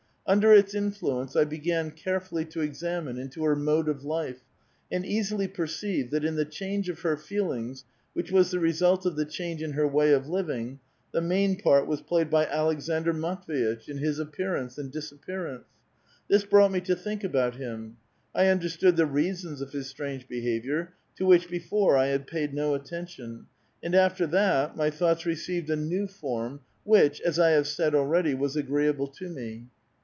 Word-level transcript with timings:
Under 0.27 0.53
its 0.53 0.73
influence 0.73 1.35
I 1.35 1.43
began 1.43 1.91
carefully 1.91 2.45
to 2.45 2.61
examine 2.61 3.17
into 3.17 3.43
her 3.43 3.53
mode 3.55 3.89
of 3.89 4.05
life, 4.05 4.39
and 4.89 5.05
easily 5.05 5.45
perceived 5.45 6.11
that 6.11 6.23
in 6.23 6.35
the 6.35 6.45
change 6.45 6.87
of 6.87 7.01
her 7.01 7.17
feelings, 7.17 7.83
which 8.13 8.31
was 8.31 8.49
the 8.49 8.59
result 8.59 9.05
of 9.05 9.17
the 9.17 9.25
change 9.25 9.61
in 9.61 9.73
her 9.73 9.85
way 9.85 10.13
of 10.13 10.29
living, 10.29 10.79
the 11.11 11.19
main 11.19 11.57
part 11.57 11.85
was 11.85 11.99
played 12.01 12.29
by 12.29 12.45
Aleksandr 12.45 13.11
Matv^itch 13.11 13.89
in 13.89 13.97
his 13.97 14.19
appearance 14.19 14.77
and 14.77 14.89
disappearance. 14.89 15.65
This 16.29 16.45
brought 16.45 16.71
me 16.71 16.79
to 16.81 16.95
think 16.95 17.25
about 17.25 17.55
him: 17.55 17.97
I 18.33 18.47
understood 18.47 18.95
the 18.95 19.07
reasons 19.07 19.59
of 19.59 19.73
his 19.73 19.87
strange 19.87 20.29
behavior, 20.29 20.93
to 21.17 21.25
which 21.25 21.49
before 21.49 21.97
I 21.97 22.05
had 22.07 22.25
paid 22.25 22.53
no 22.53 22.73
attention, 22.73 23.47
and 23.83 23.93
after 23.93 24.25
that 24.27 24.77
my 24.77 24.91
thoughts 24.91 25.25
received 25.25 25.69
a 25.69 25.75
new 25.75 26.07
form, 26.07 26.61
which, 26.85 27.19
as 27.19 27.37
I 27.37 27.49
have 27.49 27.67
said 27.67 27.93
already, 27.93 28.33
was 28.33 28.55
agreeable 28.55 29.07
to 29.07 29.27
me. 29.27 29.65